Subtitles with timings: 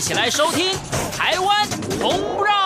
[0.00, 0.72] 一起来收听
[1.14, 1.68] 《台湾
[2.00, 2.56] 红不让》。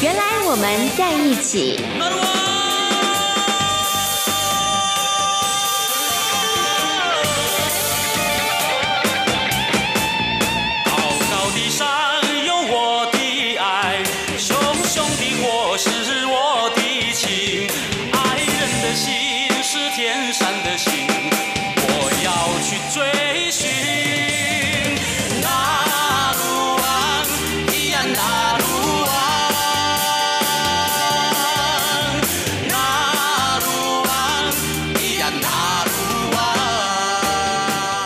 [0.00, 1.83] 原来我们在一起。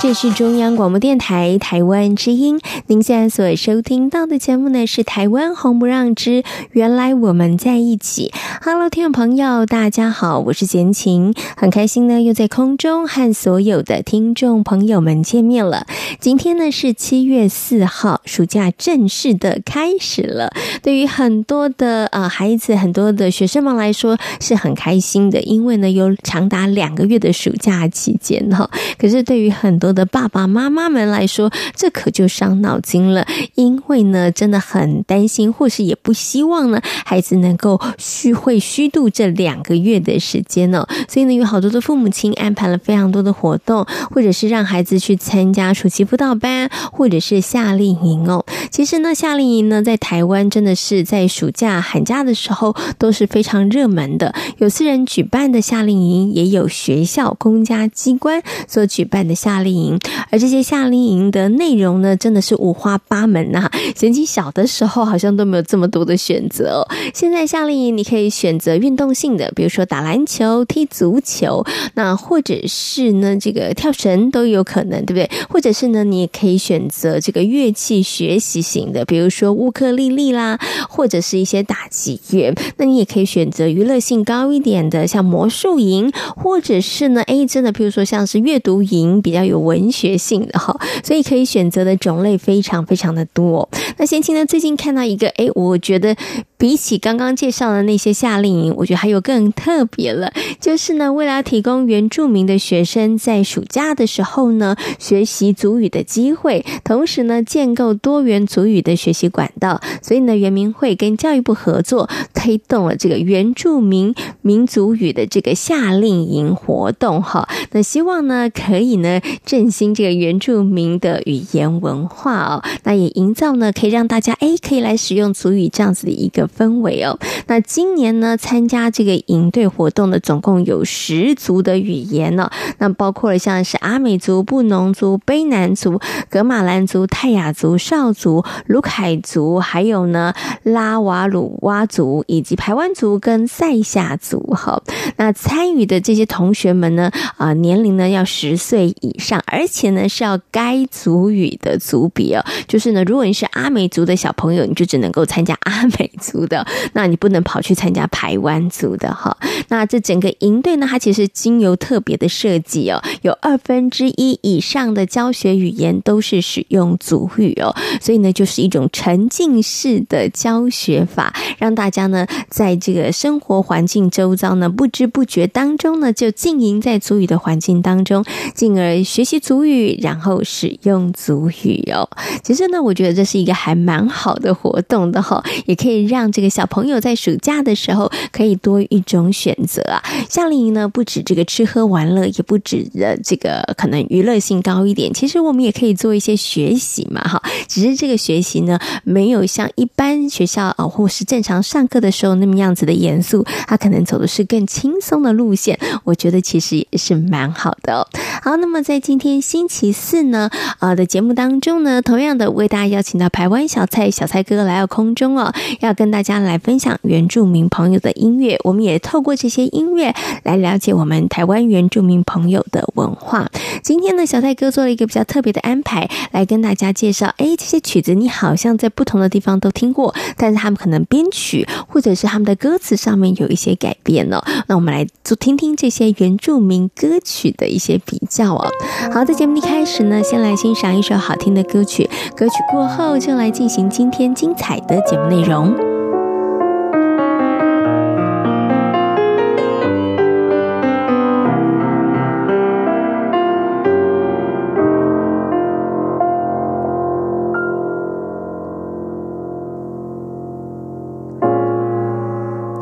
[0.09, 8.33] 这是中央广播电台台湾之音，您现在所收听到的节目呢是《台湾红不让之原来我们在一起》。
[8.63, 15.87] Hello，听众朋友，大家好，我是简晴，很开心呢又在空中和所有的听众朋友们见面了。
[16.19, 20.51] 今天呢是七月四号，暑假正式的开始了。
[20.83, 28.71] 对于很多的呃孩子、很多的学生们来说是很开心的，因为呢有长达两个月的暑假期间哈。
[28.97, 40.87] 可是对于很多的爸爸妈妈们来说，这可就伤脑筋了，因为呢，真的很担心，或是也不希望呢，孩子能够虚会虚度这两个月的时间呢。
[41.09, 48.45] 所以呢，有好多的父母亲安排了非常多的活动，或者是让孩子去参加暑期辅导班，或者是夏令营哦。
[48.71, 59.88] 其实呢，夏令营呢，在台湾真的是在暑假寒假的时候都是非常热门的，有私人举办的夏令营，也有学校公家机关所举办的夏令营。
[60.31, 63.71] 而这些夏令营的内容呢，真的是五花八门呐。
[63.95, 66.89] 前期小的时候好像都没有这么多的选择哦。
[67.15, 75.31] 现在夏令营你可以选择运动性的，比如说打篮球、踢足球，那或者是呢这个跳绳都有可能，对不对？
[75.49, 82.55] 或者是呢你也可以选择这个乐器学习型的，比如说乌克丽丽啦，或者是一些打击乐。
[82.77, 89.78] 那你也可以选择娱乐性高一点的，像魔术营，或者是呢哎真的，比如说像是阅读营，比较有文。
[89.79, 93.69] 文学性的哈，所以可以选择的种类非常非常的多。
[93.97, 96.17] 那先青呢，最近看到一个，哎，我觉得
[96.57, 117.49] 比起刚刚介绍的那些夏令营，我觉得还有更特别了，就是呢，为了提供原住民的学生在暑假的时候呢，学习族语的机会，同时呢，建构多元族语的学习管道，所以呢，原民会跟教育部合作，推动了这个原住民民族语的这个夏令营活动哈。
[117.73, 127.19] 那希望呢，可以呢，振兴这个原住民的语言文化哦，那也营造呢，可以让大家哎，可以来使用族语这样子的一个氛围哦。
[127.49, 135.99] 那今年呢，参加这个营队活动的总共有十族的语言呢、哦，那包括了像是阿美族、布农族、卑南族、
[136.31, 140.33] 格玛兰族、泰雅族、邵族、鲁凯族，还有呢
[140.63, 144.81] 拉瓦鲁哇族以及排湾族跟赛夏族哈。
[145.17, 159.37] 那参与的这些同学们呢，啊、年龄呢要十岁以上，而且呢是要该族语的族别哦，就是呢，如果你是阿美族的小朋友，你就只能够参加阿美族的，那你不能跑去参加排湾族的哈。
[159.69, 172.18] 那这整个营队呢，它其实经由特别的设计哦，有二分之一以上的教学语言都是使用族语哦，所以呢，就是一种沉浸式的教学法，让大家呢
[172.51, 178.25] 在这个生活环境周遭呢，不知不觉当中呢，就浸淫在族语的环境当中，
[178.55, 179.39] 进而学习。
[179.39, 182.07] 族语，然后使用族语哦。
[182.43, 190.03] 其实呢，我觉得这是一个还蛮好的活动的哈，也可以让这个小朋友在暑假的时候可以多一种选择啊。
[190.29, 195.15] 夏令营呢，不止这个吃喝玩乐，也不止的这个可能娱乐性高一点。
[195.15, 197.41] 其实我们也可以做一些学习嘛哈。
[197.69, 205.79] 只是这个学习呢，没有像一般学校啊，或是正常上课的时候那么样子的严肃，他可能走的是更轻松的路线。
[206.05, 208.07] 我觉得其实也是蛮好的。
[208.43, 209.39] 好，那么在今天。
[209.41, 218.59] 星期四呢，啊的节目当中呢，同样的为大家邀请到台湾小蔡小蔡哥来到空中哦，要跟大家来分享原住民朋友的音乐。
[218.65, 223.49] 我们也透过这些音乐来了解我们台湾原住民朋友的文化。
[223.83, 227.33] 今天呢，小蔡哥做了一个比较特别的安排，来跟大家介绍。
[227.39, 231.67] 哎，这些曲子你好像在不同的地方都听过，但是他们可能编曲
[231.99, 234.41] 或者是他们的歌词上面有一些改变呢。
[234.69, 238.71] 那我们来就听听这些原住民歌曲的一些比较啊。
[239.13, 245.98] 好，在节目一开始呢，先来欣赏一首好听的歌曲，歌曲过后就来进行今天精彩的节目内容。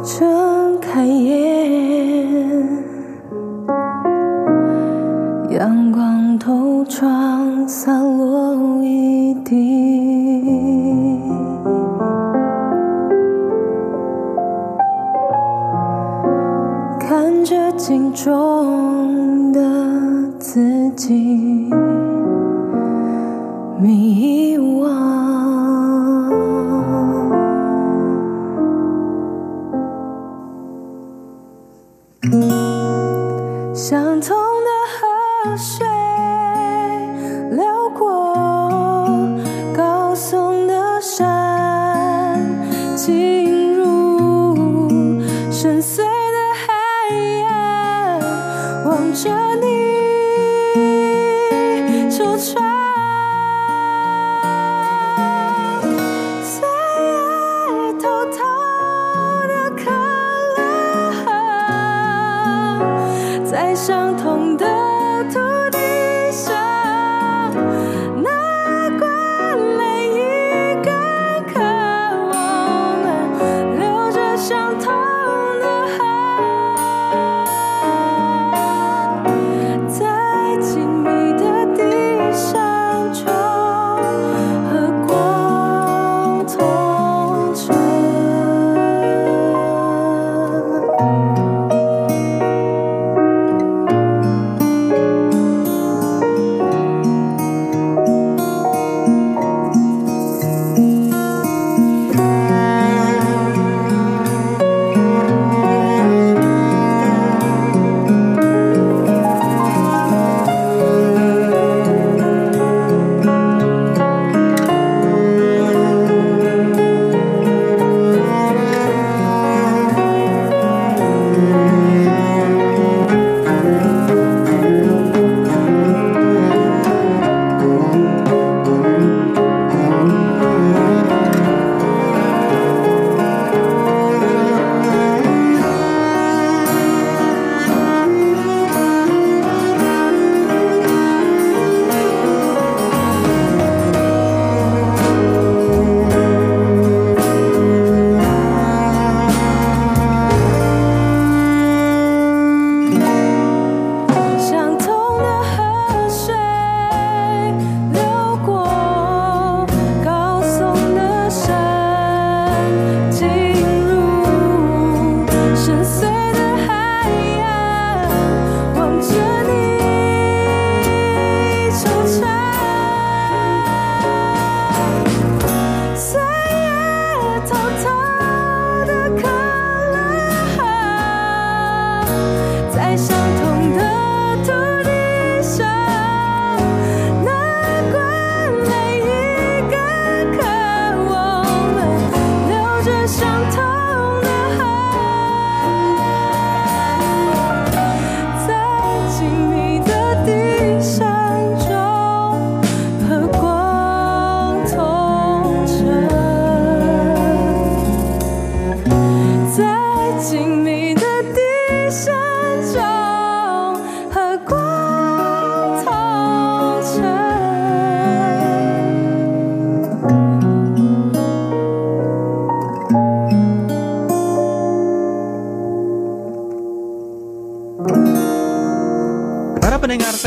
[0.07, 2.47] 睁开眼
[5.51, 11.21] 阳光透窗洒落一地。
[17.01, 18.56] 看着镜中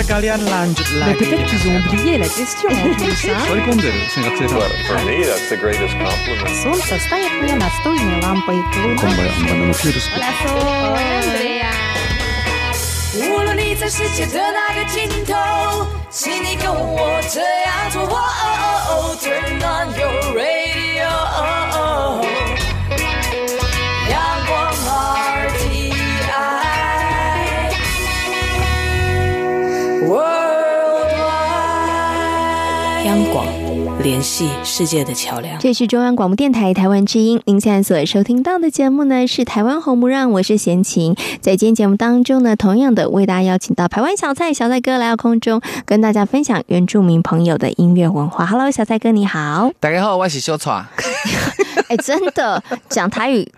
[0.06, 1.18] kalian lanjut lagi.
[1.18, 3.26] Peut-être qu'ils ont oublié la question en plus.
[3.26, 3.34] Hein?
[3.49, 6.54] 取り込んでる生活性タ Well, for me, that's the greatest compliment.
[6.62, 8.56] Солнце стоит мне настольной лампой.
[8.73, 9.23] 今晩はバ
[9.54, 10.54] ナナフィルス Hola, Sol.
[10.94, 11.73] Andrea.
[13.16, 15.32] 无论你在世界的哪个尽头，
[16.11, 18.02] 请你跟我这样做。
[18.02, 21.11] Oh, oh, oh, turn on your radio.
[33.09, 33.43] 央广，
[34.03, 35.57] 联系世界的桥梁。
[35.57, 41.15] 这是中央广播电台台湾之音，您现在所收听到的节目呢是台湾红不让，我是贤琴。
[41.41, 48.45] 在今天节目当中呢，同样的为大家邀请到台湾小蔡小蔡哥来到空中，跟大家分享原住民朋友的音乐文化。
[48.45, 49.71] Hello，小蔡哥你好。
[49.81, 50.71] 大家好，我是小蔡。
[51.87, 53.51] 哎，真的讲台语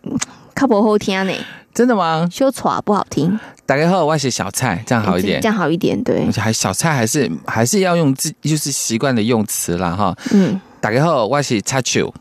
[0.62, 1.34] 靠不好听呢？
[1.74, 2.30] 真的吗？
[2.32, 3.40] 小蔡不好听。
[3.66, 6.30] 打开后，我是小菜，这样好一点，这样好一点，对。
[6.34, 10.16] 还小菜还是还是要用自就是习惯的用词啦哈。
[10.32, 12.14] 嗯，打开后，我是蔡秋，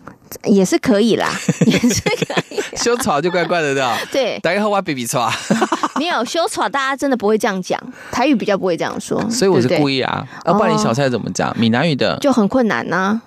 [0.45, 1.29] 也是可以啦，
[1.67, 2.63] 也是可以。
[2.79, 3.99] 修草就怪怪的，对吧？
[4.11, 4.39] 对。
[4.39, 5.31] 打开后，我比比错。
[6.01, 7.79] 没有修草，大家真的不会这样讲，
[8.11, 10.27] 台语比较不会这样说，所以我是故意啊。
[10.47, 11.55] 要不然你小菜怎么讲？
[11.59, 13.21] 闽南语的就很困难呢。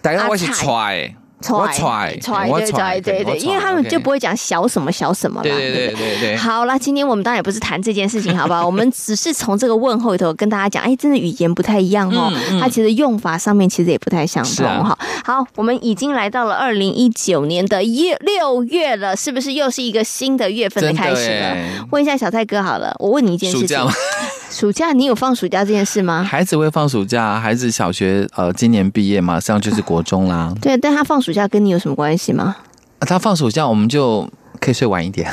[0.00, 1.16] 大家好，我是踹。
[1.52, 5.42] 我踹踹对对对对，因为他们就不会讲小什么小什么了。
[5.42, 6.36] 对对对对对。
[6.36, 8.64] 好了，今天我们当然也不是谈这件事情，好不好？
[8.66, 12.32] 我们只是从这个问候里头跟大家讲，哎，真的语言不太一样哦。
[12.60, 14.98] 它其实用法上面其实也不太相同哈。
[15.24, 21.56] 好，我们已经来到了二零一九年的月六月了，是不是又是一个新的月份的开始了？
[21.90, 23.78] 问一下小蔡哥好了，我问你一件事情。
[24.54, 26.22] 暑假你有放暑假这件事吗？
[26.22, 30.54] 孩子会放暑假，孩子小学呃今年毕业，马上就是国中啦。
[30.62, 32.54] 对，但他放暑假跟你有什么关系吗？
[33.00, 34.30] 他放暑假我们就
[34.60, 35.28] 可以睡晚一点，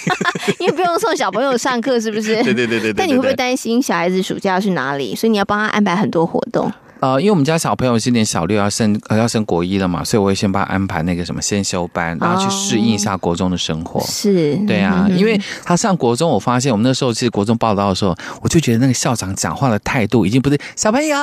[0.60, 2.34] 因为不用送小朋友上课，是不是？
[2.44, 2.92] 对对对对，对。
[2.92, 5.16] 但你会不会担心小孩子暑假要去哪里？
[5.16, 6.70] 所以你要帮他安排很多活动。
[7.00, 14.00] 呃，因为我们家小朋友今年小六要升要升国一了嘛，所以我会先帮他安排那个什么先修班，然后去适应一下国中的生活。
[14.00, 21.16] 是，对啊，因为他上国中，我发现我们那时候其实国中报道的时候，我就觉得那个校长讲话的态度已经不是小朋友，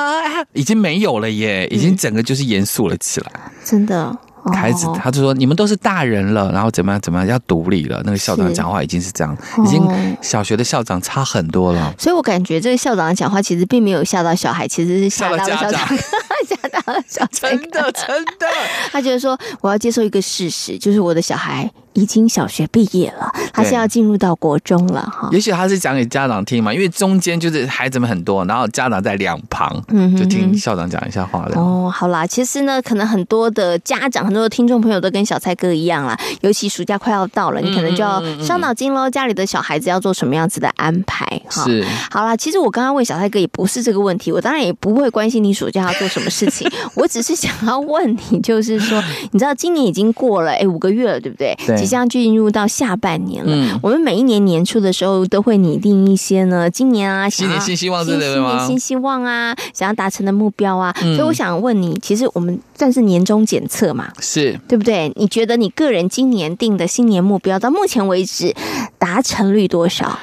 [0.52, 3.30] 已经没有了耶，已经整个就是严肃了起来。
[3.64, 4.16] 真的。
[4.52, 11.92] 孩子，他就说：“你们都是大人了，然后怎么样怎么样要独立了。”那个校长讲话已经是这样，已经小学的校长差很多了。
[11.98, 15.72] 所以我感觉这个校长的讲话其实并没有吓到小孩，其实是吓到校长，
[16.46, 17.28] 吓到了小孩。
[17.32, 18.46] 真的，真的，
[18.92, 25.28] 他觉得说：“我要接受一个事实，就是我的小孩。”已经小学毕业了，他是要进入到国中了哈。
[25.32, 31.58] 也许他是讲给家长听嘛，因为中间就是孩子们很多，然后家长在两旁，嗯，就听校长讲一下话的。
[31.58, 39.08] 哦，好啦，其实呢，可能很多的家长、很多的听众朋友都跟小蔡哥一样啦，尤其暑假快要到了，你可能就要伤脑筋喽。
[39.08, 41.24] 家里的小孩子要做什么样子的安排？
[41.48, 41.82] 哈，是。
[42.10, 51.56] 好啦，其实我刚刚问小蔡哥也不是这个问题，我当然也不会关心你暑假要做什么事情， 我只是想要问你，就是说，你知道今年已经过了哎五个月了，对不对？
[51.66, 51.85] 对。
[51.86, 58.48] 即将进入到下半年了，嗯，我们每一年年初的时候都会拟定一些呢，今年啊，新年新希望之类的吗？
[58.48, 65.12] 新年新希望啊，想要达成的目标啊，嗯，所以我想问你，其实我们算是年终检测嘛，是对不对？
[65.14, 68.54] 你觉得你个人今年定的新年目标到目前为止
[68.98, 70.18] 达成率多少？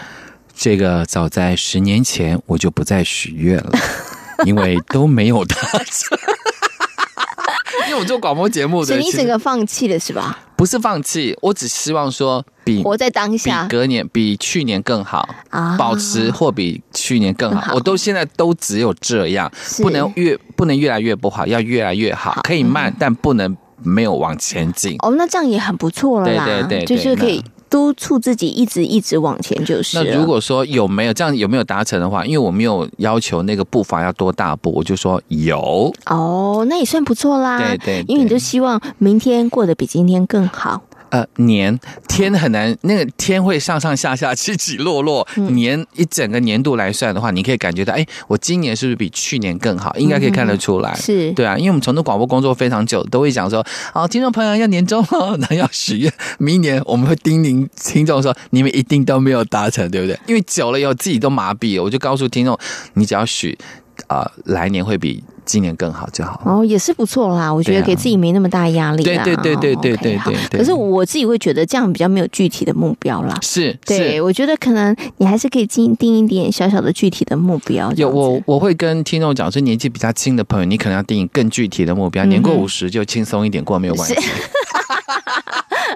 [0.55, 3.71] 这个早在十年前我就不再许愿了，
[4.45, 6.17] 因为都没有达成。
[7.87, 10.39] 因为我做广播节目的，所以你整个放弃了是吧？
[10.55, 17.73] 不是放弃，我只希望说比活在当下，比隔年比去年更好啊，保持或比去年更好。
[17.73, 22.31] 我都现在都只有这样，不能越不能越来越不好，要越来越好。
[22.31, 24.95] 好可以慢，嗯、但不能没有往前进。
[24.99, 27.43] 哦，那这样也很不错了对对，对，就是可以。
[27.73, 29.97] 督促自己一直一直往前就是。
[29.97, 35.91] 那如果说有没有这样有没有达成的话，因为我没有要求那个步伐要多大步，我就说有。
[36.05, 37.57] 哦，那也算不错啦。
[37.57, 40.83] 对，对对，因为你就希望明天过得比今天更好。
[41.13, 45.27] 呃，年天很难，那个天会上上下下起起落落。
[45.35, 49.95] 嗯、年一整个年度来算的话，你可以感觉到，哎，我今年是不是比去年更好？
[49.95, 50.91] 应该可以看得出来。
[50.93, 60.19] 嗯、是对啊，因为我们从事广播工作非常久，都会讲说，好，听众朋友要年终了，那要许愿，明年我们会叮咛听众说，你们一定都没有达成，对不对？
[60.25, 62.57] 因为久了以后自己都麻痹了，我就告诉听众，
[62.95, 65.23] 你只要许，啊、呃，来年会比。
[65.45, 67.53] 今年更好就好哦，也是不错啦。
[67.53, 69.25] 我觉得给自己没那么大压力啦。
[69.25, 70.17] 对对对对对对
[70.49, 70.57] 对。
[70.57, 73.37] 可是我自己会觉得这样比较没有具体的目标啦。
[73.41, 77.91] 是，对，我觉得可能你还是可以定定一点小小的具体的目标。
[77.97, 82.23] 有我我会跟听众讲，是年纪比较轻的朋友，你可能要定更具体的目标。
[82.23, 84.15] 年过五十就轻松一点过没有关系。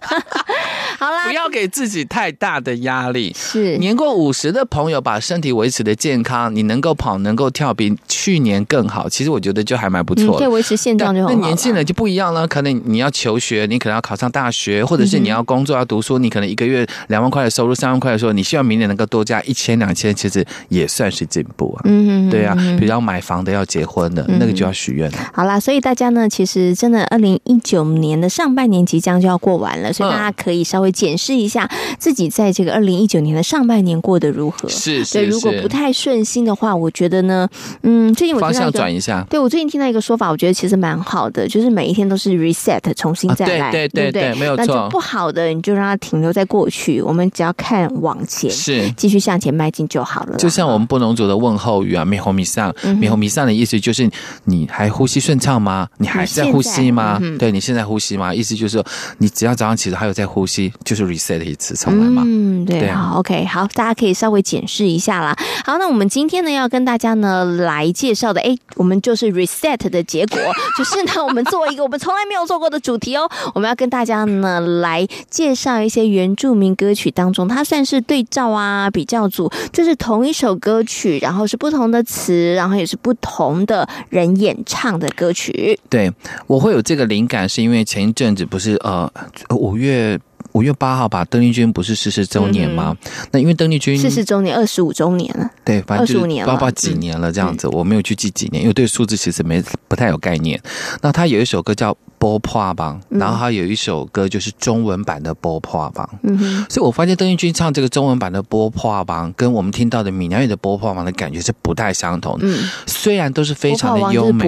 [0.98, 3.32] 好啦，不要给自己太大的压力。
[3.38, 9.08] 是，年过五十的朋友，把身体维持的健康，你能够跑，能够跳，比去年更好。
[9.08, 11.30] 其实我觉得就还蛮不错的，可以维持现状就好。
[11.30, 21.82] 那年轻人就不一样了，可能你要求学，你可能要考上大学，或者是你要工作要读书，你可能一个月两万块的收入，三万块的时候，你希望明年能够多加一千两千，其实也算是进步啊。
[21.86, 25.18] 嗯嗯，对啊，比如要买房的，要结婚的，那个就要许愿了。
[25.32, 30.87] 好啦，所以大家呢，其实真的二零一九年的上半年即将就要过完了，所以大家可以稍微。
[30.88, 34.70] 微检视一下自己在这个二零一九年的上半年过得如何。
[34.70, 37.48] 是是，对，如果不太顺心的话，我觉得呢，
[37.84, 39.26] 嗯，最近我方向转一下。
[39.30, 44.66] 对，我最近听到一个说法，我觉得其实蛮好的，就是每一天都是 reset，重新再来，啊、对对对对，对，没有错。
[44.66, 50.38] 那就不好的你就让它停留在过去，我们只要看往前，是继续向前迈进就好了。
[50.38, 54.10] 就像我们布农族的问候语啊，米红米上，米红米上的意思就是
[54.46, 55.88] 你还呼吸顺畅吗？
[55.98, 57.20] 你还在呼吸吗？
[57.22, 58.34] 嗯、对，你现在呼吸吗？
[58.34, 58.86] 意思就是说，
[59.18, 62.24] 你只要早上起来还有在呼吸，就是 reset 一次，重来嘛。
[62.26, 65.36] 嗯，对，对好，OK，好，大家可以稍微检视一下啦。
[65.66, 70.40] 好，那我们今天呢要跟大家呢来介绍的，哎，我们就是 reset 的结果，
[70.78, 85.78] 就是呢我们做一个我们从来没有做过的主题哦， 我们要跟大家呢来介绍一些原住民歌曲当中，它算是对照啊，比较组，就是同一首歌曲，然后是不同的词，然后也是不同的人演唱的歌曲。
[85.90, 86.12] 对，
[86.46, 89.12] 我会有这个灵感，是因为前一阵子不是呃
[89.50, 90.18] 五月。
[90.58, 92.98] 五月八号吧，邓丽君不是逝世周年吗？
[93.06, 100.60] 嗯、那因为邓丽君逝世周年二十五周年了，对，反正就是不知道几年了这样子，嗯、我没有去记几年，因为对数字其实没不太有概念。
[101.02, 101.96] 那他有一首歌叫。
[102.20, 112.48] 波破榜，然后还有一首歌就是中文版的波破榜，嗯哼，所以我发现邓丽君唱这个中文版的波破榜，跟我们听到的闽南语的波破榜的感觉是不太相同的。
[112.48, 114.46] 嗯，虽然都是非常的优美，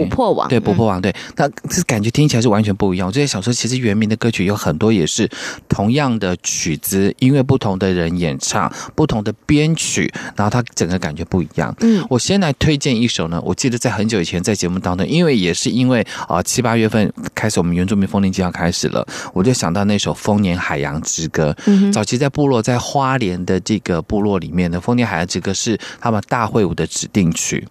[0.50, 3.08] 对波破王对，那这感觉听起来是完全不一样。
[3.08, 5.30] 我在想说，其实原名的歌曲有很多也是
[5.68, 11.76] 同样的曲子，因为不同的人演唱，不同的编曲，然后它整个感觉不一样。
[11.82, 17.59] 嗯，我先来推荐一首呢，我记得在很久以前在节目当中，因为也是因为啊七八月份开始。
[17.60, 21.54] 我们原住民丰年祭要开始了，我就想到那首《丰年海洋之歌》。
[21.92, 27.68] 早期在部落，在花莲的这个部落里面的《丰年海洋之歌》是他们大会舞的指定曲。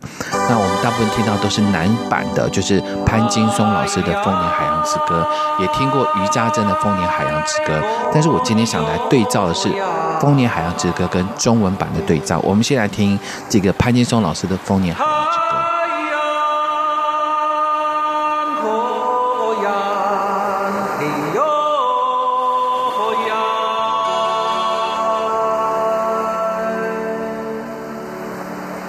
[0.48, 5.26] 那我们大部分听到都是男版的，就是潘金松老师的《丰年海洋之歌》，
[5.62, 7.80] 也听过余家珍的《丰年海洋之歌》。
[8.12, 9.68] 但是我今天想来对照的是
[10.20, 12.38] 《丰年海洋之歌》跟中文版的对照。
[12.40, 13.18] 我们先来听
[13.48, 15.12] 这个潘金松老师的《丰年海洋》。
[15.18, 15.67] 现场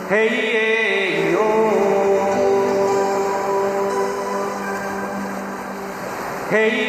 [0.10, 1.46] Hey, yeah, yo.
[6.50, 6.89] Hey,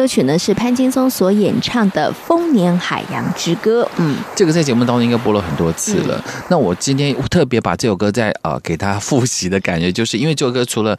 [0.00, 3.84] 歌曲呢是潘金松所演唱的《丰年海洋之歌》。
[3.98, 6.18] 嗯，这个在节目当中应该播了很多次了。
[6.26, 10.98] 嗯、那我今天特别把这首歌在呃给他复习的感觉，就是因为这首歌除了。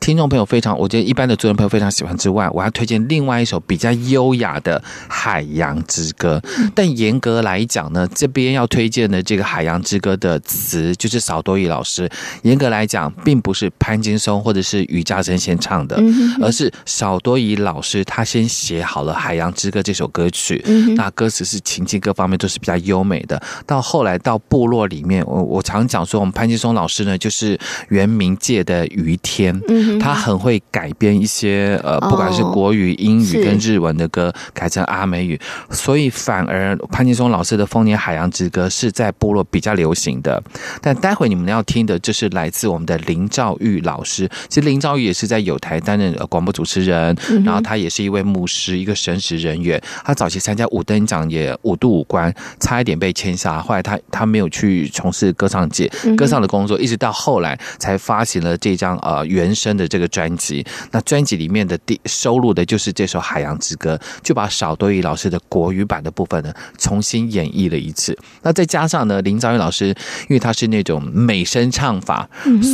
[0.00, 6.40] 听众朋友非常，我觉得一般的族人朋友非常喜欢之外，我要推荐另外一首比较优雅的《海洋之歌》。
[6.74, 12.08] 但严格来讲呢，这边要推荐的这个《海洋之歌》的词就是少多益老师。
[12.42, 16.00] 严格来讲，并不是潘金松或者是余嘉真先唱的，
[16.40, 20.64] 而是少多益老师他先写好了《海洋之歌》这首歌曲。
[20.96, 23.40] 那歌词是情境各方面都是比较优美的。
[23.66, 27.58] 到后来到部落里面，我我常讲说，我们潘金松老师呢，就是
[27.88, 29.60] 原民界的余天。
[29.98, 40.42] 他很会改编一些呃，不管是国语、英语跟日文的歌，改成阿美语，所以反而潘金松老师的《丰年海洋之歌》是在部落比较流行的。
[40.82, 44.28] 但待会你们要听的，就是来自我们的林兆玉老师。
[44.48, 49.80] 其实林兆玉也是在有台担任广播主持人，然后他也是一位牧师，一个神职人员。
[50.04, 53.62] 他早期参加五灯奖也五度五关，差一点被签下。
[53.62, 59.77] 后来他他没有去从事歌唱界歌唱的工作，一直到后来才发行了这张呃原声。
[59.78, 68.18] 的这个专辑，那专辑里面的第收录的就是这首《海洋之歌》，就把邵多益老师的国语版的部分呢重新演绎了一次。
[68.42, 72.28] 那再加上呢，林兆宇老师，因为他是那种美声唱法，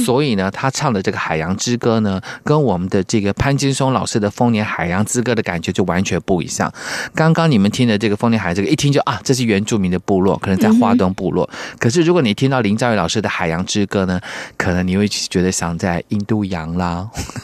[0.04, 6.72] 所以呢，他唱的这个《海洋之歌》呢，跟我们的这个潘金松老师的《丰年海洋之歌》的感觉就完全不一样。
[7.14, 11.48] 刚刚你们听的这个《丰年海洋之歌》，一听就啊，这是原住民的部落，可能在花东部落。
[11.78, 14.20] 可是如果你听到林兆宇老师的《海洋之歌》呢，
[14.58, 16.93] 可能你会觉得想在印度洋啦。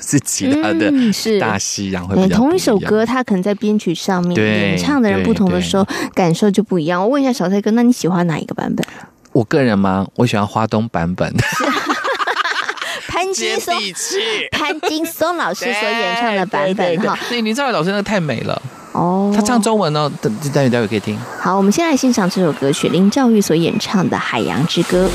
[0.00, 2.28] 是其他的，是大西洋会。
[2.28, 7.00] 同一首歌，他可能在编曲上面，演唱的人不同的时候，感受就不一样。
[7.00, 8.86] 我问一下小蔡哥，那你喜欢哪一个版本？
[9.32, 10.06] 我个人吗？
[10.16, 11.32] 我喜欢花东版本。
[13.06, 13.74] 潘金松，
[14.50, 17.18] 潘金松老师所演唱的版本哈。
[17.30, 18.60] 那林兆宇老师那个太美了
[18.92, 21.18] 哦，他唱中文呢，等待会待会可以听。
[21.38, 25.06] 好，我们先来欣赏这首歌曲，林兆玉所演唱的《海洋之歌》。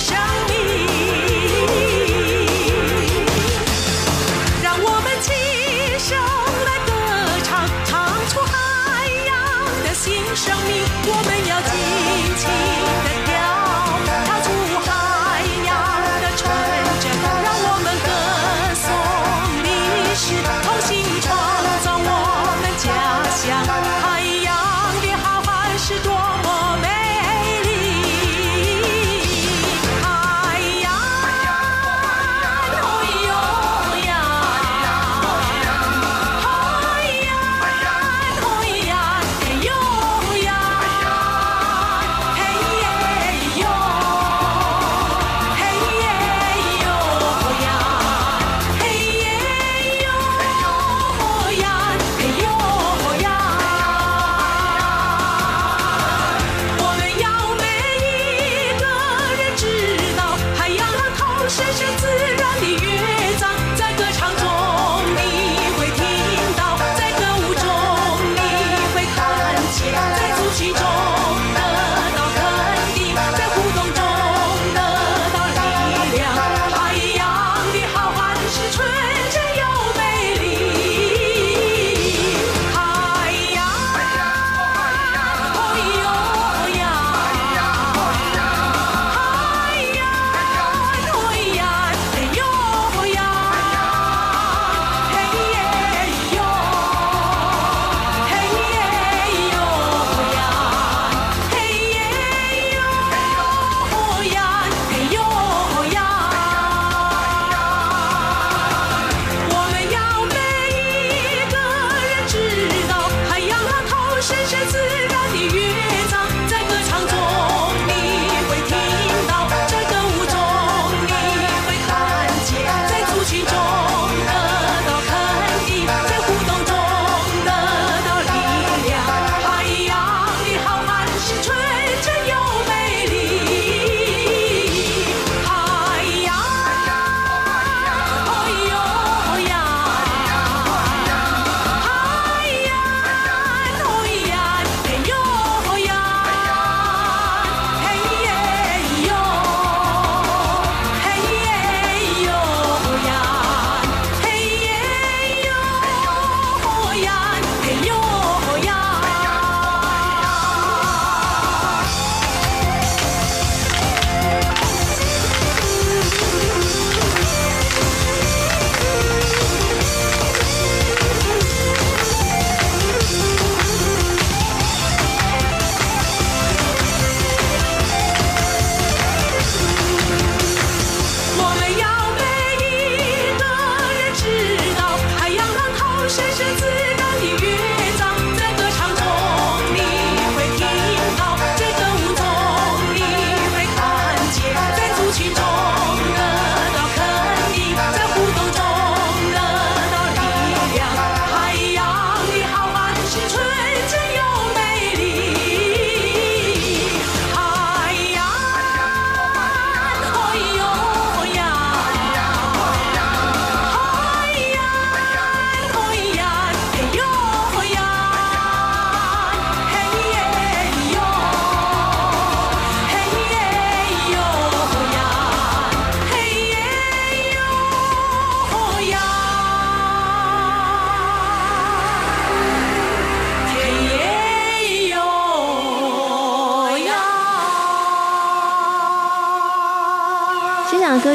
[0.00, 0.89] 想你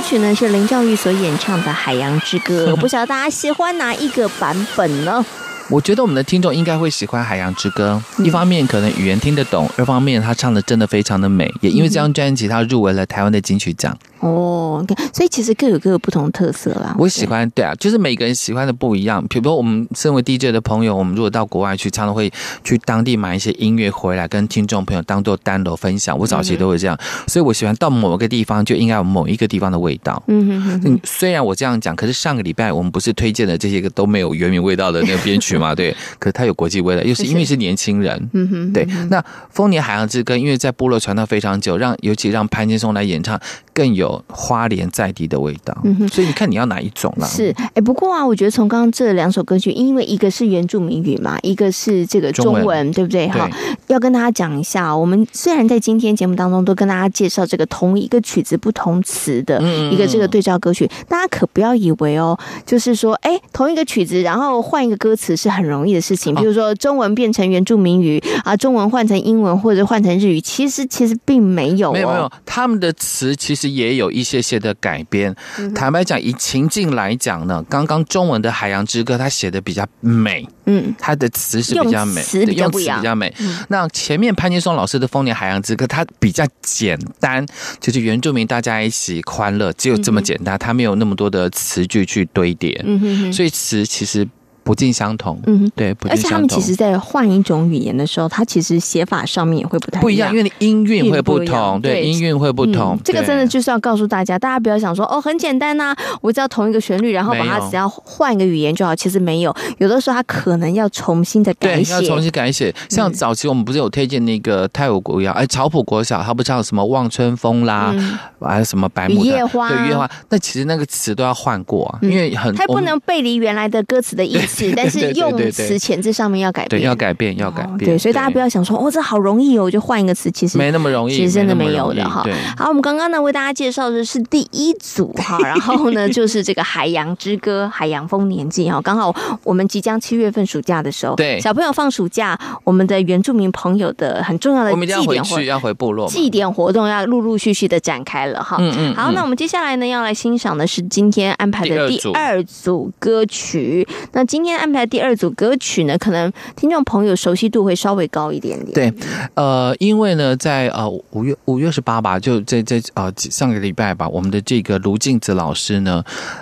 [0.06, 5.26] 曲呢是林兆玉所演唱的《海洋之歌》， 不晓得大家喜欢哪一个版本呢？
[5.70, 13.98] 我觉得我们的听众应该会喜欢《海洋之歌》，一方面可能语言听得懂，二方面他唱的真的非常的美，也因为这张专辑他入围了台湾的金曲奖。
[14.20, 16.96] 哦，okay, 所以其实各有各有不同特色啦。
[16.98, 19.24] 我喜欢，对啊，就是每个人喜欢的不一样。
[19.28, 22.32] 比如说，我们身为 DJ 的朋友，我们如果到国外去，常常会
[22.64, 26.18] 去当地买一些音乐回来，跟听众朋友当做单楼分享。
[26.18, 26.98] 我早期都会这样，
[27.28, 30.22] 所以我喜欢到某个地方就应该有某一个地方的味道。
[30.28, 31.00] 嗯哼哼哼。
[31.04, 35.76] 虽然我这样讲，可是上个礼拜我们不是推荐的这些个都没有原名味道的那个编曲嘛？
[35.76, 38.30] 对，可是他有国际味的，又是因为是年轻人。
[38.34, 38.74] 嗯哼。
[38.74, 43.40] 对，那《丰年海洋之歌》因为在部落传到非常久，让尤其让潘金松来演唱
[43.76, 44.90] 更有花莲。
[44.96, 47.28] 在地的味道，嗯哼，所以你看你要哪一种啦？
[47.28, 52.92] 是，哎，不过啊，我觉得从刚刚这两首歌曲，因为一个是原住民语嘛，一个是这个中文，中文。
[52.94, 53.28] 对不对？
[53.28, 53.50] 哈，
[53.88, 59.62] 要跟大家讲一下，我们虽然在今天节目当中都跟大家介绍这个同一个曲子不同词的
[59.92, 74.76] 一个这个对照歌曲，大家可不要以为哦，就是说，哎，同一个曲子，然后换一个歌词是很容易的事情，比如说中文变成原住民语啊，中文换成英文或者换成日语，其实其实并没有，没有没有，他们的词其实也有一些些的。
[74.82, 75.34] 改编，
[75.74, 83.34] 坦白讲，以情境来讲呢，刚刚中文的《海洋之歌》它写的比较美，嗯，它的词是比较美，用词比较不一样，比较美。
[83.70, 87.44] 那前面潘金松老师的《丰年海洋之歌》，它比较简单，
[87.80, 94.28] 就是原住民大家一起欢乐，只有这么简单，它没有那么多的词句去堆叠，嗯哼，所以词其实。
[94.66, 102.98] 不尽相同，嗯，对，而且他们其实，在换一种语言的时候，它其实写法上面也会不太不一样，因为音韵会不同，对，音韵会不同。
[103.04, 108.96] 这个真的就是要告诉大家，大家不要想说哦，很简单呐，我只要同一个旋律，然后把它只要换一个语言就好。
[108.96, 112.74] 其实没有，有的时候它可能要重新的改写，要重新改写。
[112.90, 117.94] 像早期我们不是有推荐那个泰国国谣，哎，草埔国小，他不唱什么望春风啦，
[118.42, 120.10] 还有什么白牡丹，叶花，对，叶花。
[120.30, 124.55] 那其实那个词都要换过啊，因为很，它不能背离原来的歌词的意思。
[124.56, 127.78] 是， 但是用词遣字上面要改变，对，要改变，要改变。
[127.80, 132.24] 对，所以大家不要想说，哦，这好容易哦，就换一个词，其实没那么容易，其实真的没有的哈。
[132.58, 139.14] 好，我们刚刚呢为大家介绍的是第一组哈， 然后呢就是这个《海洋之歌》《海洋丰年祭》哈，刚好
[139.44, 148.58] 我们即将七月份暑假的时候，对，小朋友放暑假，我们的原住民朋友的很重要的祭典活要回部落，祭典活动要陆陆续续的展开了哈。
[148.60, 148.96] 嗯嗯。
[148.96, 153.88] 好，那我们接下来呢要来欣赏的是今天安排的第二组歌曲。
[154.14, 155.26] 那今天安排的第二组。
[155.36, 158.74] 歌曲呢，可能听众朋友熟悉度会稍微高一点点。
[158.74, 158.94] 对，
[159.34, 166.02] 呃，因为呢，在呃五月五月十八吧，就在在呃上个礼拜吧，我们的这个卢静子老师呢，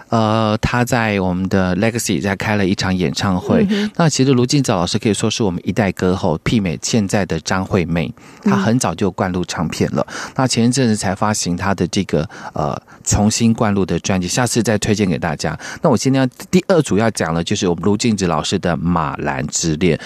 [0.09, 3.65] 呃，他在我们的 Legacy 在开了一场演唱会。
[3.69, 8.13] 嗯、那其实卢静子老师可以说是我们一代歌后，媲美现在的张惠妹。
[8.43, 15.57] 她很早就灌录唱片了，嗯、那前一阵子才发行她的这个呃重新灌录的专辑，下次再推荐给大家。
[15.81, 18.77] 那我今天要第二组要讲的，就是我们卢静子老师的。
[18.93, 19.97] 马兰之恋，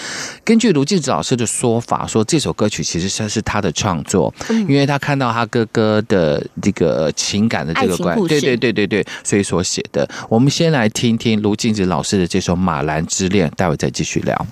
[0.44, 10.08] 根据卢静子老师的说法，说这首歌曲其实算是他的创作，因为他看到他哥哥的这个情感的这个关，对对对对对，所以所写的。
[10.28, 14.46] 我们先来听听卢静子老师的这首《马兰之恋》，待会再继续聊。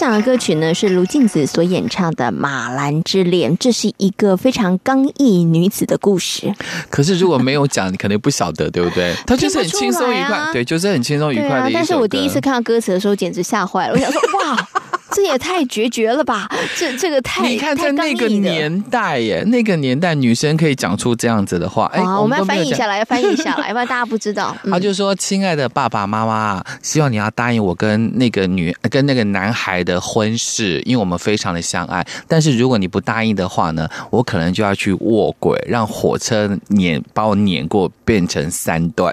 [0.00, 6.50] 享的歌曲呢是卢静子所演唱的《马兰之恋》，这是一个非常刚毅女子的故事。
[6.88, 9.14] 可是如果没有讲，你可能不晓得，对不对？
[9.28, 11.72] 她就是很轻松愉快，啊、对，就是很轻松愉快的一首歌。
[11.74, 13.92] 但是我第一次看到歌词的时候，简直吓坏了。
[13.92, 14.68] 我想说，哇！
[15.12, 16.48] 这也太决绝了吧！
[16.78, 17.42] 这这个太……
[17.48, 21.86] 你看在那个年代耶，那个年代女生可以讲出这样子的话。
[21.92, 24.56] 哎，我们要翻译下来，要翻译下来， 要不然大家不知道。
[24.70, 32.06] 他就说：“亲爱的爸爸妈妈，希望你要答应我跟那个女跟那个男孩的婚事，因为我们非常的相爱。
[32.28, 39.12] 但是如果你不答应的话呢，我可能就要去卧轨，让火车碾把我碾过，变成三段。”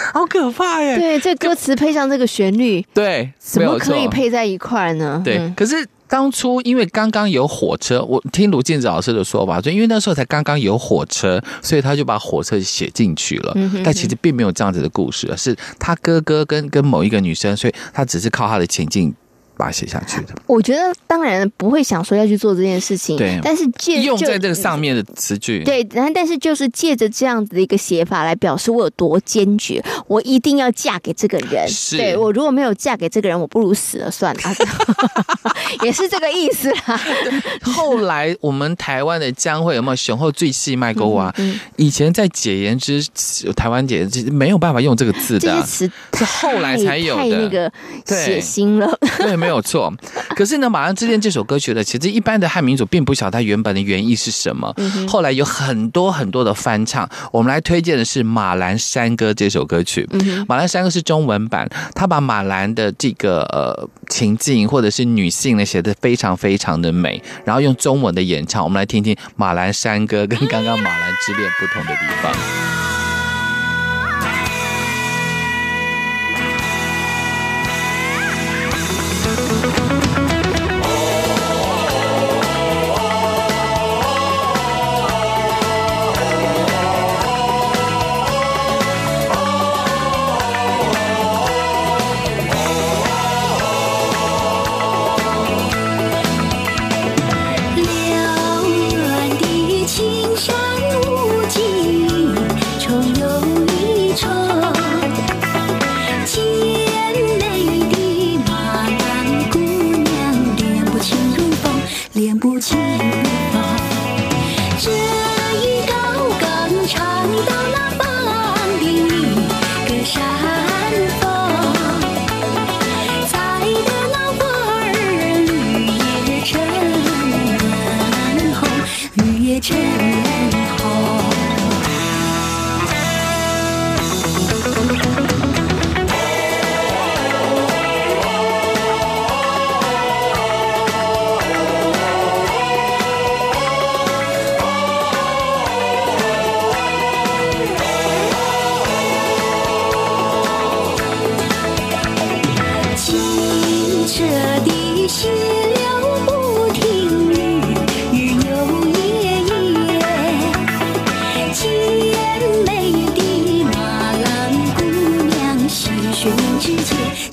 [0.14, 0.96] 好可怕耶！
[0.96, 5.20] 对，这歌词配上这个旋律，对，怎么可以配在一块呢？
[5.24, 13.52] 对，嗯、可是当初因为刚刚有火车，我听卢健子老师的说法，就因为那时候才刚刚有火车，所以他就把火车写进去了。
[13.56, 19.14] 嗯、哼哼，但其实并没有这样子的故事，是他哥哥跟跟某一个女生，所以他只是靠他的情境。
[19.58, 23.40] 把它写下去的，我觉得当然不会想说要去做这件事情，对。
[23.42, 25.84] 但是借用在这个上面的词句，对。
[25.90, 31.68] 然后，但是就是借着这样子的一个写法来表示我有多坚决，我一定要嫁给这个人。
[31.68, 34.40] 是对，我如果没有嫁给这个人，我不如死了算了，
[35.82, 37.00] 也是这个意思啦。
[37.62, 41.34] 后来我们台湾的江蕙有没有雄厚最细麦沟啊？
[41.38, 43.04] 嗯嗯、以前在解言之
[43.56, 47.72] 台湾解严之没有办法用这个字的，这些词是后来才有的，太那个
[48.06, 48.96] 血腥了。
[49.18, 49.47] 对，没。
[49.48, 49.90] 没有错，
[50.36, 54.70] 可是呢，《马兰之恋》这首歌曲呢，其实一般的汉民族并不晓得它原本的原意是什么。
[54.76, 60.06] 嗯、后来有很多很多的翻唱，我们来推荐的是《马兰山歌》这首歌曲。
[60.12, 72.87] 嗯、马兰山歌是中文版，他把马兰的这个呃情境或者是女性呢写的非常非常的美，然后用中文的演唱，我们来听听《马兰山歌》跟刚刚《马兰之恋》不同的地方。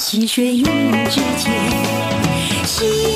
[0.07, 0.63] 溪水云
[1.09, 1.51] 之间
[2.63, 3.14] 心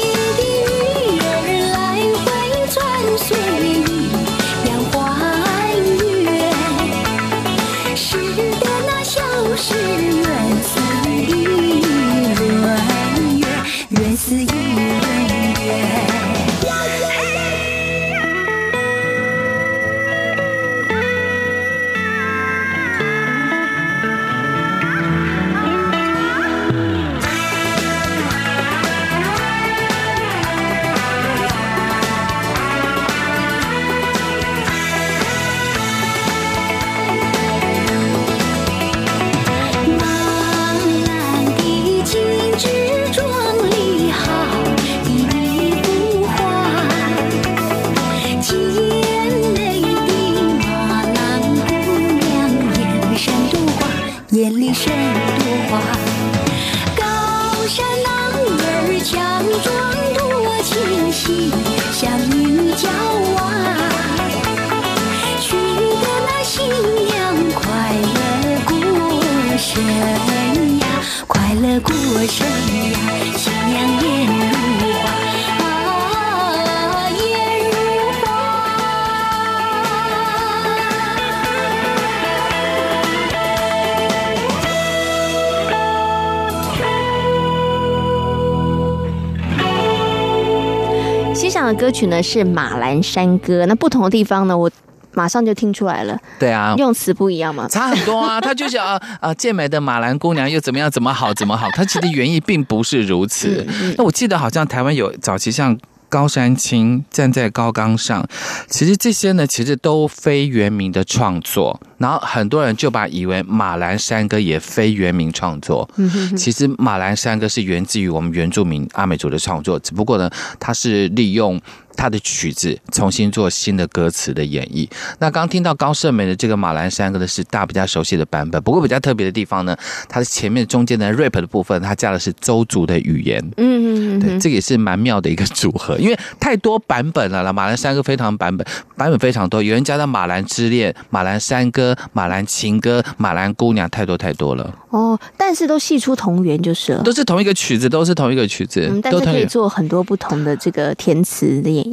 [91.99, 94.71] 曲呢是《马栏山歌》，那不同的地方呢，我
[95.13, 96.17] 马上就听出来了。
[96.39, 97.67] 对啊，用词不一样嘛？
[97.67, 98.39] 差很多啊。
[98.41, 100.89] 他就想啊啊，健美的马兰姑娘又怎么样？
[100.89, 101.33] 怎么好？
[101.33, 101.69] 怎么好？
[101.71, 103.65] 他其实原意并不是如此。
[103.67, 105.77] 嗯嗯、那我记得好像台湾有早期像。
[106.11, 108.27] 高山青站在高岗上，
[108.67, 115.87] 其实这些呢，其实都非原名的创作，然后很多人就把以为马栏山歌也非原名创作。
[116.35, 120.27] 其实马栏山歌是源自于我们原住民阿美族的创作，只不过呢，
[120.59, 121.61] 它是利用。
[121.99, 124.89] 他的曲子重新做新的歌词的演绎。
[125.19, 129.75] 那刚听到高胜美的这个马兰山歌的是大家比较熟悉的版本，不过比较特别的地方呢，
[130.07, 133.43] 它的前面中间的 rap 的部分，它加的是周族的语言。
[133.57, 137.51] 嗯嗯嗯，对，这个也是蛮妙的一个组合，因为太多版本了啦。
[137.51, 144.73] 马兰山歌非常版本，版本非常多，有人加到马兰之恋、马兰山歌、马兰情歌、马兰姑娘，太多太多了。
[144.91, 151.88] 哦，但是都系出同源就是了，都是同一个曲子，都是同一个曲子，嗯，但是可以做很多不同的这个填词的演绎。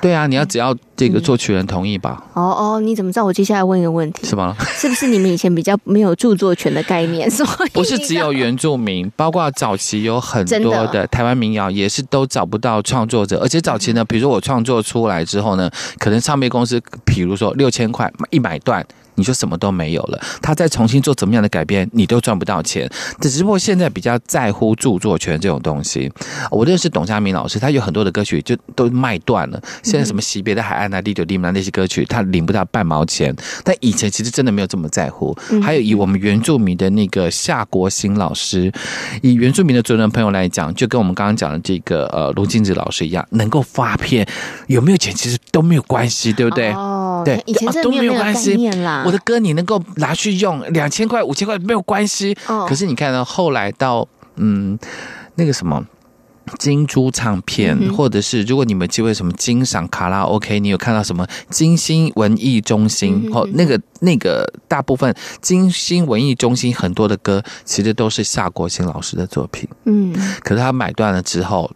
[0.00, 2.22] 对啊，你要只要这个作曲人同意吧。
[2.34, 3.24] 嗯、哦哦，你怎么知道？
[3.24, 4.54] 我接下来问一个问题，什么？
[4.76, 7.28] 是不是你们以前比较没有著作权的概念？
[7.30, 18.86] 所以不是只有原住民，包括早期有很多的台湾民谣也是都找不到创作者，而且早期呢，比如说我创作出来之后呢，可能唱片公司，比如说六千块一买断。
[19.16, 22.88] 你说什么都没有了，他再重新做怎么样的改变，你都赚不到钱。
[23.20, 26.10] 只不过现在比较在乎著作权这种东西。
[26.50, 29.60] 我认识董家明老师，他有很多的歌曲就都卖断了。
[29.82, 33.34] 现在什么惜别的海岸啊、地久地名那些歌曲，他领不到半毛钱。
[33.62, 35.36] 但以前其实真的没有这么在乎。
[35.62, 38.72] 还有以我们原住民的那个夏国兴老师，
[39.22, 44.26] 以原住民的族人朋友来讲，就跟我们刚刚讲的这个呃卢金子老师一样，能够发片
[44.66, 46.72] 有没有钱其实都没有关系，对不对？
[46.72, 49.02] 哦，对，以前真的没有关系啦。
[49.06, 52.36] 我的歌你能够拿去用两千块五千块没有关系，
[52.68, 54.06] 可是你看到后来到
[54.36, 54.78] 嗯
[55.36, 55.84] 那个什么
[56.58, 71.70] 金珠唱片，或者是如果你们机会什么金赏卡拉 OK，你有看到什么金星文艺中心哦，那个那个大部分金星文艺中心很多的歌其实都是夏国新老师的作品，嗯，可是他买断了之后。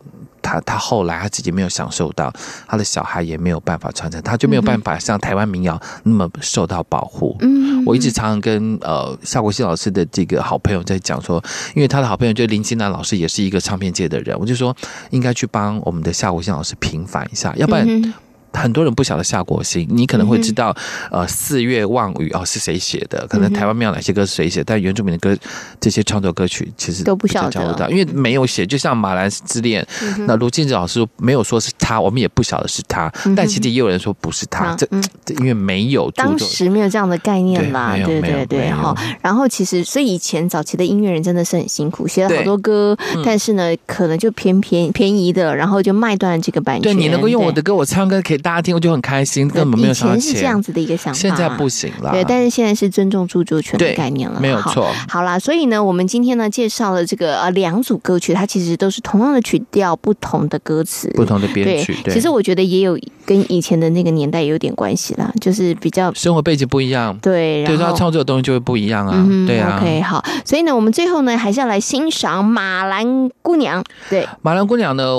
[0.48, 2.32] 他他后来他自己没有享受到，
[2.66, 7.36] 他的小孩也没有办法传承，他就没有办法像台湾民谣那么受到保护。
[7.40, 11.42] 嗯，我一直常常跟呃夏国新老师的这个好朋友在讲说，
[11.74, 14.74] 因为他的好朋友就林金南老师也是一个唱片界的人，我就说
[15.10, 18.14] 应该去帮我们的夏国新老师平反一下，要不然。
[18.52, 20.74] 很多人不晓得夏国兴，你可能会知道，
[21.10, 23.26] 呃，四月望雨哦是谁写的？
[23.28, 25.36] 可能台湾没有哪些歌是谁写，但原住民的歌
[25.80, 28.66] 这些创作歌曲其实都不晓得，因为没有写。
[28.66, 29.86] 就像马兰之恋，
[30.26, 34.86] 那卢靖子老师没有说是他，我们也不晓得是他，但其实也有人说不是他，这
[35.38, 38.94] 因为没有当时没有这样的概念啦，对对对，哈。
[39.20, 46.82] 然后其实所以以前早期的音乐人真的是很辛苦，写了好多歌，但是呢，可能就偏偏便宜的，然后就卖断了这个版权。
[46.82, 48.37] 对，你能够用我的歌，我唱歌可以。
[48.38, 50.08] 大家听我就很开心，根本没有钱。
[50.08, 52.10] 以前是这样子的一个想法，现在不行了。
[52.12, 54.90] 对，但是现在是尊重著作权的概念了，没有错。
[55.08, 61.96] 好啦，所以呢，我们今天呢介绍了这个呃两组歌曲，它其实都是同样的曲调，不同的歌词，不同的编曲。
[62.04, 69.26] 对，其实我觉得也有跟以前的那个年代有点关系啦，就是比较生活背景不一样，对，对，他创作的东西就会不一样啊。
[69.46, 69.78] 对啊。
[69.80, 73.84] OK，好，所以呢，我们最后呢还是要来欣赏马兰姑娘。
[74.08, 75.18] 对，马兰姑娘呢。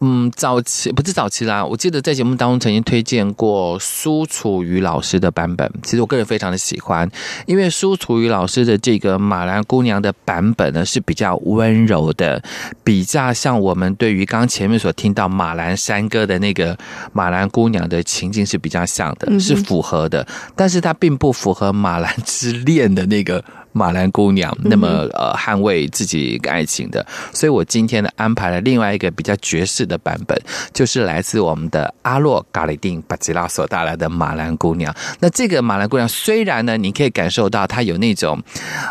[0.00, 5.68] 嗯，早期不是早期啦，我记得在节目当中曾经推荐过苏楚瑜老师的版本。
[5.82, 7.10] 其实我个人非常的喜欢，
[7.46, 12.40] 因为苏楚瑜老师的这个马兰姑娘的版本呢是比较温柔的，
[12.84, 16.78] 比较像我们对于刚前面所听到马兰山歌的那个
[17.12, 20.24] 马兰姑娘的情境是比较像的，是符合的，
[20.54, 23.42] 但是它并不符合马兰之恋的那个。
[23.78, 30.36] 马兰姑娘那么呃捍卫自己爱情的，所以我今天呢安排了另外一个比较爵士的版本，
[30.72, 34.92] 就是来自我们的阿洛嘎里丁巴吉拉所带来的马兰姑娘。
[35.20, 38.42] 那这个马兰姑娘虽然呢，你可以感受到她有那种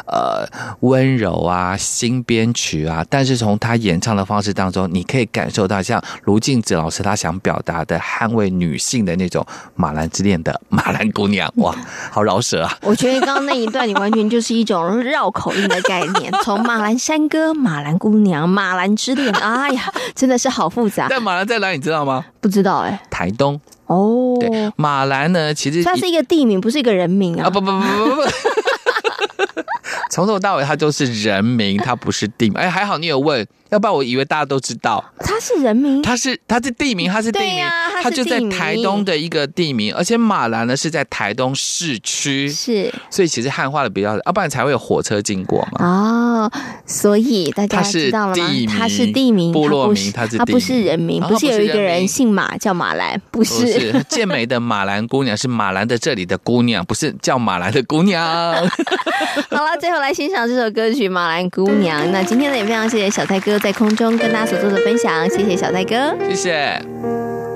[0.06, 0.48] 呃
[0.80, 11.52] 温柔啊新编曲啊，但是从她演唱的方式当中，你可以感受到像卢静子老师她想表达的捍卫女性的那种马兰之恋的马兰姑娘。
[11.58, 11.76] 哇，
[12.12, 12.78] 好饶舌啊！
[12.84, 14.68] 我觉得刚刚那一段你完全就是一。
[14.68, 21.08] 种绕口令的概念， 从马栏山歌、马兰姑娘、马兰之恋，哎呀，真的是好复杂。
[21.12, 22.26] 但马兰在哪里，你知道吗？
[22.42, 23.00] 不知道哎、欸。
[23.10, 27.48] 台东哦，对，马兰呢，其实它是一个地名，不是一个人名啊。
[27.48, 28.22] 啊不不不不不，
[30.12, 32.60] 从头到尾它就是人名，它不是地名。
[32.60, 33.46] 哎，还好你有问。
[33.70, 35.04] 要不然我以为大家都知道。
[35.20, 37.66] 他是人名，他是他是地名，他是地名，
[38.02, 45.86] 他就在台东的一个地名，而且马兰呢是在台东市区，是，所以其实汉化的比较，要不然才会有火车经过嘛。
[45.86, 46.52] 哦，
[46.86, 48.48] 所以大家知道了吗？
[48.78, 58.18] 它是地名，部落名，它是它不是人名，不是有一个人姓马叫马兰，不是健美的马兰姑娘，是马兰的这里的姑娘，不是叫马兰的姑娘。
[59.50, 62.02] 好了，最后来欣赏这首歌曲《马兰姑娘》。
[62.12, 67.47] 那今天呢，也非常谢谢小蔡哥在空中跟大家所做的分享，谢谢小戴哥，谢谢。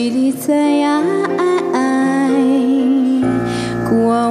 [0.00, 1.04] Diri saya,
[3.84, 4.30] kuah.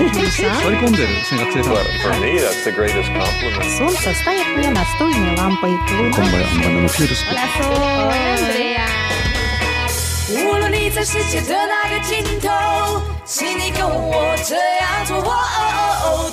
[10.32, 15.20] 无论你在世界的哪个尽头，请你跟我这样做。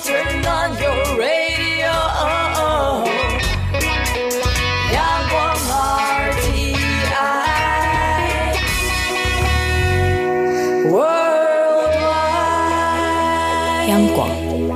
[0.04, 1.90] Turn on your radio.
[13.93, 14.32] 央广。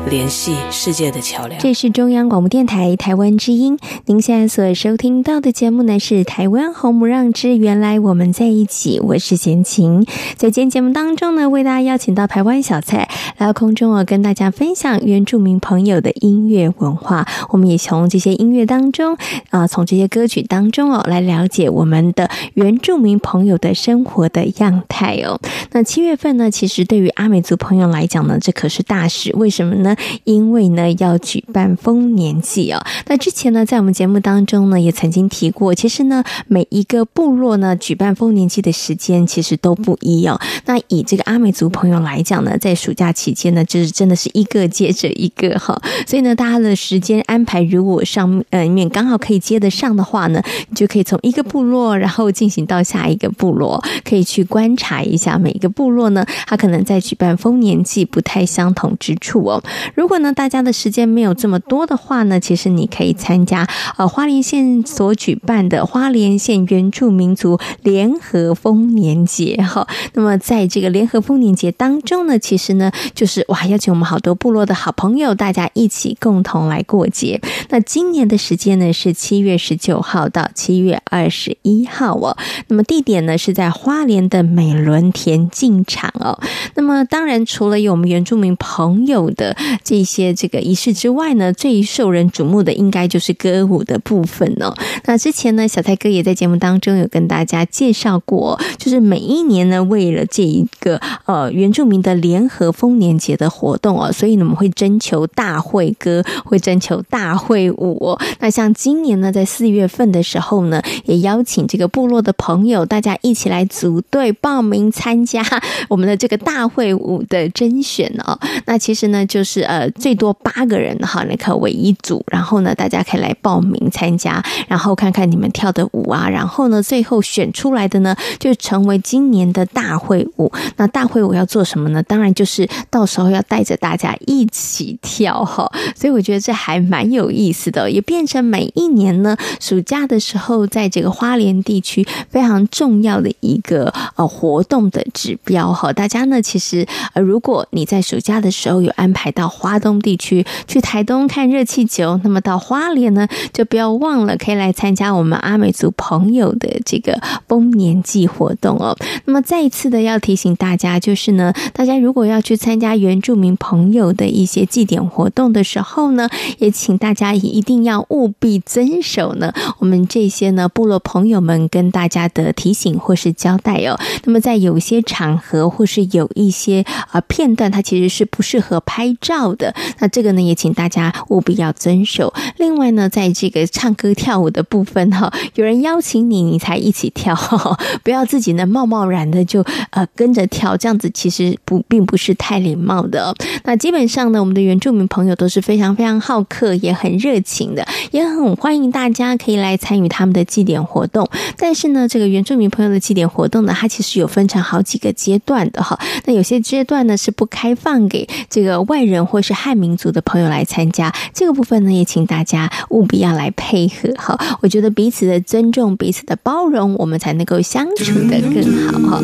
[0.09, 1.59] 联系世界的桥梁。
[1.59, 3.77] 这是中央广播电台台湾之音。
[4.05, 8.99] 您现在所收听到的节目呢，是《台湾红不让之原来我们在一起》。
[9.03, 10.05] 我是贤琴，
[10.35, 17.27] 在今天节目当中呢，为大家邀请到台湾小蔡来到空中哦，跟大家分享原住民朋友的音乐文化。
[17.49, 19.17] 我们也从这些音乐当中
[19.49, 25.39] 啊、从这些歌曲当中哦，来了解我们的原住民朋友的生活的样态哦。
[25.71, 29.07] 那七月份呢，其实对于阿美族朋友来讲呢，这可是大。
[29.07, 29.95] 事为什么呢？
[30.23, 32.83] 因为呢要举办丰年祭哦。
[33.07, 40.39] 那之前呢，在我们节目当中呢，也曾经提过，其实呢，每一个部落呢举办丰年祭的时间其实都不一哦。
[40.65, 45.79] 那以这个阿美族朋友来讲呢，在暑假期间呢，就是真的是一个接着一个哈。
[46.05, 59.63] 所以呢，大家的时间安排如果上呃面刚好可以接得上的话呢，你就可以从一个部落，然后进行到下一个部落，可以去观察一下每一个部落呢，它可能在举办丰年祭不太相同之处哦，
[59.95, 63.67] 如果呢大家的时间没有这么多的话呢，其实你可以参加
[63.97, 69.87] 呃花莲县所举办的花莲县原住民族联合丰年节哈。
[70.13, 77.41] 那么在这个联合丰年节当中呢，其实呢就是哇邀请我们好多部落的好朋友，大家一起共同来过节。
[77.69, 82.37] 那今年的时间呢是七月十九号到七月二十一号哦。
[82.67, 86.39] 那么地点呢是在花莲的美仑田径场哦。
[86.75, 94.73] 那么当然除了有我们原住民朋友的这些这个仪式之外呢，最受人瞩目的应该就是歌舞的部分哦。
[95.05, 108.17] 那之前呢，小蔡哥也在节目当中有跟大家介绍过，就是每一年呢，为了这一个呃原住民的联合丰年节的活动哦，所以呢，我们会征求大会歌，会征求大会舞。
[108.39, 115.43] 那像今年呢，在四月份的时候呢，也邀请这个部落的朋友，大家一起来组队报名参加
[115.89, 118.37] 我们的这个大会舞的甄选哦。
[118.65, 130.51] 那其实呢，就是呃，最多八个人哈，那可为一组，然后呢，大家可以来报名参加，然后看看你们跳的舞啊，然后呢，最后选出来的呢，就成为今年的大会舞。
[130.77, 132.01] 那大会舞要做什么呢？
[132.03, 135.71] 当然就是到时候要带着大家一起跳哈。
[135.95, 145.93] 所以我觉得这还蛮有意思的，也变成每一年呢，暑假的时候，在这个花莲地区非常重要的一个呃活动的指标哈。
[145.93, 158.95] 大家呢，其实呃，如果你在暑假的，时候有安排到花东地区，去台东看热气球，那么到花莲呢，就不要忘了可以来参加我们阿美族朋友的这个丰年祭活动哦。
[159.25, 166.29] 那么再一次的要提醒大家，就是呢，大家如果要去参加原住民朋友的一些祭典活动的时候呢，
[166.59, 173.97] 也请大家一定要务必遵守呢，我们这些呢部落朋友们跟大家的提醒或是交代哦。
[174.25, 179.73] 那么在有些场合或是有一些呃片段，它其实是不适合拍照的。
[179.99, 182.33] 那这个呢，也请大家务必要遵守。
[182.57, 187.35] 另外呢，在这个唱歌跳舞的部分哈，有人邀请你，你才一起跳，
[188.03, 193.33] 不要自己呢贸贸然的就呃跟着跳，这样子其实不并不是太礼貌的。
[193.63, 201.27] 那基本上呢，我们的原住民朋友都是非常非常好客，也很热情的，也很欢迎大家可以来参与他们的祭典活动。
[201.57, 205.99] 但是呢，这个原住民朋友的祭典活动呢，它其实有分成好几个阶段的哈。
[206.25, 214.57] 那有些阶段呢是不开放给这个外人或或是汉民族的朋友来参加，这个部分呢也请大家务必要来配合哈。
[214.63, 219.21] 我觉得彼此的尊重、彼此的包容，我们才能够相处得更好哈。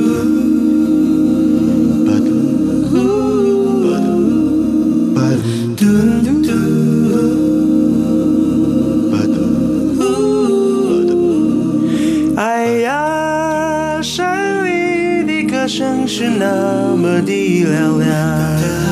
[12.36, 18.83] 哎呀，山里的歌声是那么的嘹亮。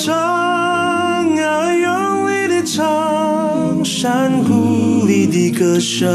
[0.00, 6.08] 唱啊，用力的唱，山谷里的歌声。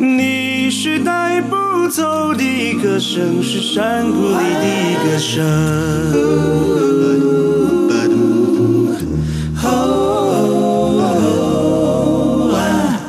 [0.00, 4.66] 你是带不走的歌声，是山谷里的
[5.04, 5.44] 歌声。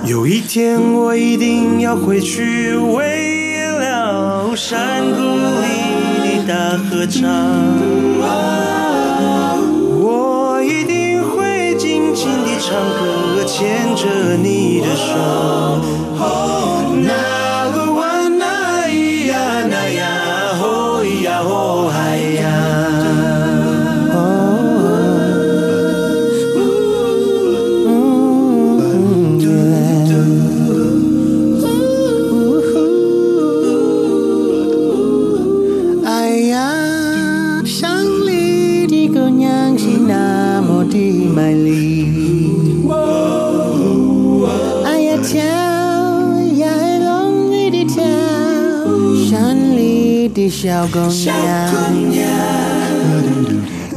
[0.05, 5.22] 有一天我一定要回去，为了山谷
[5.61, 5.79] 里
[6.50, 7.22] 大合唱，
[10.02, 16.59] 我一定会尽情地唱歌，牵着你的手。
[50.34, 52.30] 的小姑娘。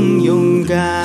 [0.00, 1.04] 更勇敢。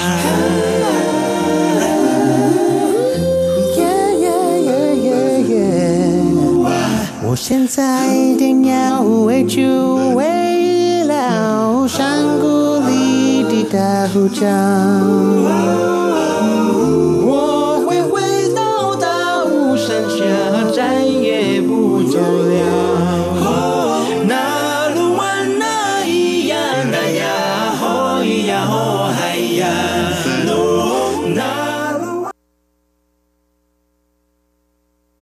[7.28, 16.05] 我现在一定要为主，为了山谷里的大合唱。